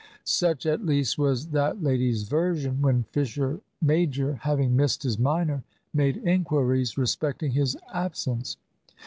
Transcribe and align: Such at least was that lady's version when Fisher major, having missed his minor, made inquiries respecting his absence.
Such 0.25 0.65
at 0.65 0.83
least 0.83 1.19
was 1.19 1.49
that 1.49 1.83
lady's 1.83 2.23
version 2.23 2.81
when 2.81 3.03
Fisher 3.11 3.61
major, 3.83 4.33
having 4.41 4.75
missed 4.75 5.03
his 5.03 5.19
minor, 5.19 5.63
made 5.93 6.17
inquiries 6.17 6.97
respecting 6.97 7.51
his 7.51 7.77
absence. 7.93 8.57